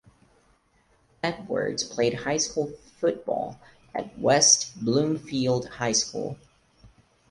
Edwards 1.21 1.83
played 1.83 2.15
high 2.15 2.37
school 2.37 2.73
football 2.99 3.59
at 3.93 4.17
West 4.17 4.73
Bloomfield 4.83 5.67
High 5.73 5.91
School. 5.91 6.39